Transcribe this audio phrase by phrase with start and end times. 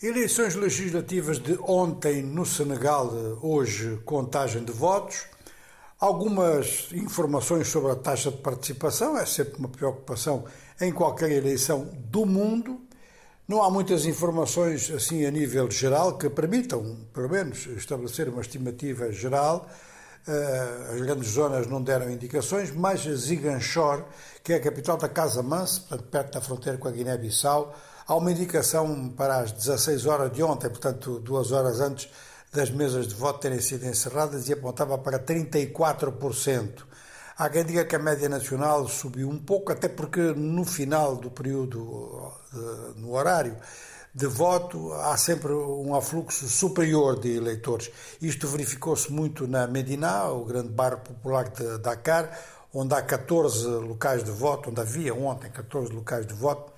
[0.00, 3.12] Eleições legislativas de ontem no Senegal,
[3.42, 5.24] hoje contagem de votos.
[5.98, 10.44] Algumas informações sobre a taxa de participação, é sempre uma preocupação
[10.80, 12.80] em qualquer eleição do mundo.
[13.48, 19.10] Não há muitas informações assim a nível geral que permitam, pelo menos, estabelecer uma estimativa
[19.10, 19.68] geral.
[20.26, 24.04] Eh, as grandes zonas não deram indicações, mas Ziganchor,
[24.42, 27.74] que é a capital da Casa Mansa, perto da fronteira com a Guiné-Bissau,
[28.08, 32.08] Há uma indicação para as 16 horas de ontem, portanto, duas horas antes
[32.50, 36.86] das mesas de voto terem sido encerradas, e apontava para 34%.
[37.36, 41.30] Há quem diga que a média nacional subiu um pouco, até porque no final do
[41.30, 42.32] período,
[42.96, 43.58] no horário
[44.18, 47.88] de voto, há sempre um afluxo superior de eleitores.
[48.20, 52.36] Isto verificou-se muito na Medina, o grande bairro popular de Dakar,
[52.74, 56.72] onde há 14 locais de voto, onde havia ontem 14 locais de voto,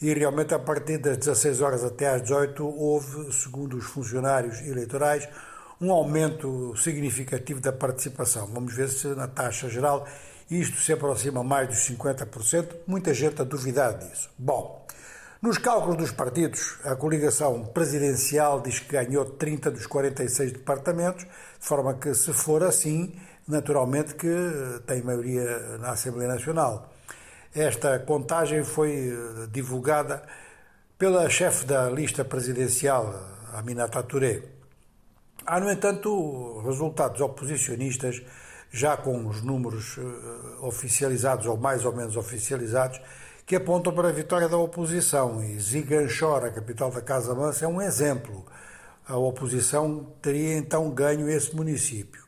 [0.00, 5.28] e realmente a partir das 16 horas até às 18 houve, segundo os funcionários eleitorais,
[5.80, 8.46] um aumento significativo da participação.
[8.46, 10.06] Vamos ver se na taxa geral
[10.48, 14.30] isto se aproxima mais dos 50%, muita gente a duvidar disso.
[14.38, 14.86] Bom,
[15.44, 21.28] nos cálculos dos partidos, a coligação presidencial diz que ganhou 30 dos 46 departamentos, de
[21.66, 23.14] forma que, se for assim,
[23.46, 24.26] naturalmente que
[24.86, 26.90] tem maioria na Assembleia Nacional.
[27.54, 30.22] Esta contagem foi eh, divulgada
[30.96, 33.14] pela chefe da lista presidencial,
[33.52, 34.40] Aminata Touré.
[35.44, 38.22] Há, no entanto, resultados oposicionistas,
[38.70, 40.02] já com os números eh,
[40.62, 42.98] oficializados ou mais ou menos oficializados,
[43.46, 45.42] que apontam para a vitória da oposição.
[45.42, 48.44] E Ziganchor, a capital da Casa Mansa, é um exemplo.
[49.06, 52.24] A oposição teria então ganho esse município.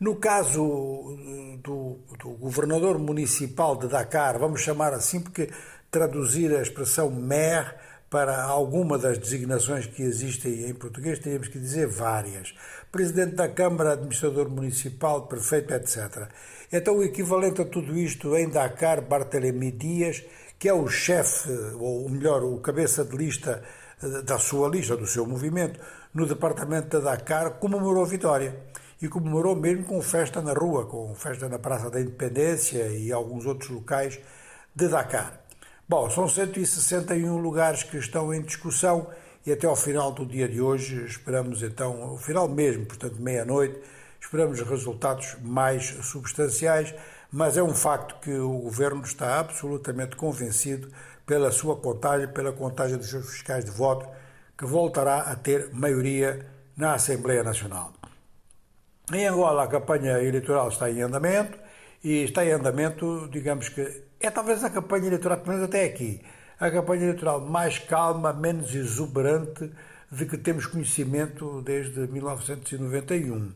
[0.00, 5.50] No caso uh, do, do, governador municipal de Dakar, vamos chamar assim porque
[5.90, 7.74] traduzir a expressão maire
[8.10, 12.54] para alguma das designações que existem em português, teríamos que dizer várias.
[12.90, 16.28] Presidente da Câmara, administrador municipal, prefeito, etc.
[16.72, 20.24] Então, o equivalente a tudo isto em Dakar, Bartolomé Dias,
[20.58, 23.62] que é o chefe, ou melhor, o cabeça de lista
[24.02, 25.78] uh, da sua lista, do seu movimento,
[26.14, 28.56] no departamento de Dakar, comemorou a vitória
[29.00, 33.46] e comemorou mesmo com festa na rua, com festa na Praça da Independência e alguns
[33.46, 34.18] outros locais
[34.74, 35.47] de Dakar.
[35.88, 39.06] Bom, são 161 lugares que estão em discussão
[39.46, 43.80] e até ao final do dia de hoje esperamos então, ao final mesmo, portanto meia-noite,
[44.20, 46.94] esperamos resultados mais substanciais,
[47.32, 50.92] mas é um facto que o Governo está absolutamente convencido
[51.24, 54.06] pela sua contagem, pela contagem dos seus fiscais de voto,
[54.58, 56.44] que voltará a ter maioria
[56.76, 57.94] na Assembleia Nacional.
[59.10, 61.58] Em Angola, a campanha eleitoral está em andamento
[62.04, 66.20] e está em andamento, digamos que é talvez a campanha eleitoral, pelo menos até aqui,
[66.58, 69.70] a campanha eleitoral mais calma, menos exuberante
[70.10, 73.52] de que temos conhecimento desde 1991.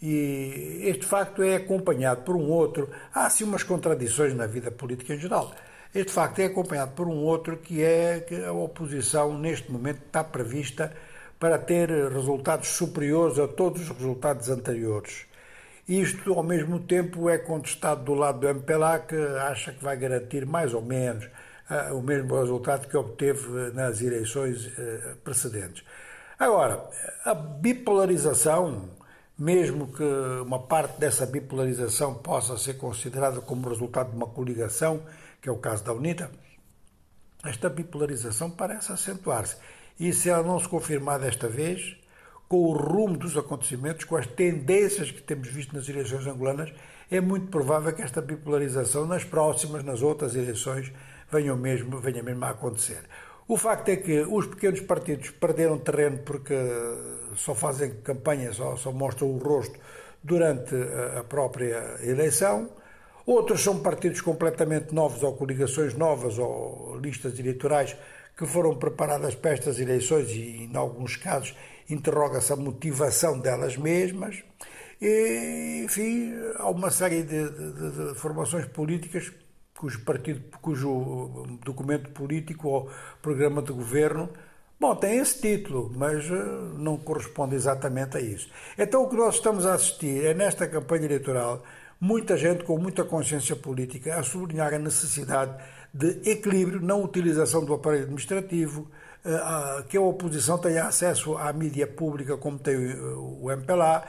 [0.00, 2.88] E este facto é acompanhado por um outro.
[3.12, 5.52] Há sim umas contradições na vida política em geral.
[5.94, 10.22] Este facto é acompanhado por um outro que é que a oposição, neste momento, está
[10.22, 10.94] prevista
[11.38, 15.27] para ter resultados superiores a todos os resultados anteriores.
[15.88, 20.44] Isto, ao mesmo tempo, é contestado do lado do MPLA, que acha que vai garantir
[20.44, 25.82] mais ou menos uh, o mesmo resultado que obteve nas eleições uh, precedentes.
[26.38, 26.84] Agora,
[27.24, 28.90] a bipolarização,
[29.38, 30.02] mesmo que
[30.42, 35.02] uma parte dessa bipolarização possa ser considerada como resultado de uma coligação,
[35.40, 36.30] que é o caso da UNITA,
[37.42, 39.56] esta bipolarização parece acentuar-se.
[39.98, 41.96] E se ela não se confirmar desta vez,
[42.48, 46.72] com o rumo dos acontecimentos, com as tendências que temos visto nas eleições angolanas,
[47.10, 50.90] é muito provável que esta bipolarização nas próximas, nas outras eleições,
[51.30, 53.00] venha mesmo, venha mesmo a acontecer.
[53.46, 56.54] O facto é que os pequenos partidos perderam terreno porque
[57.36, 59.78] só fazem campanha, só, só mostram o rosto
[60.22, 60.74] durante
[61.18, 62.68] a própria eleição.
[63.24, 67.96] Outros são partidos completamente novos ou coligações novas ou listas eleitorais
[68.36, 71.54] que foram preparadas para estas eleições e, em alguns casos,
[71.90, 74.42] interroga-se a motivação delas mesmas.
[75.00, 79.32] E, enfim, há uma série de, de, de formações políticas
[79.76, 82.90] cujo partido, cujo documento político ou
[83.22, 84.28] programa de governo
[84.80, 86.34] Bom, tem esse título, mas eh,
[86.76, 88.48] não corresponde exatamente a isso.
[88.78, 91.64] Então, o que nós estamos a assistir é, nesta campanha eleitoral,
[92.00, 95.54] muita gente com muita consciência política a sublinhar a necessidade
[95.92, 98.90] de equilíbrio na utilização do aparelho administrativo,
[99.24, 104.04] eh, que a oposição tenha acesso à mídia pública como tem o MPLA,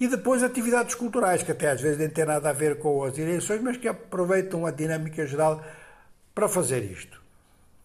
[0.00, 3.16] e depois atividades culturais, que até às vezes nem têm nada a ver com as
[3.16, 5.62] eleições, mas que aproveitam a dinâmica geral
[6.34, 7.23] para fazer isto.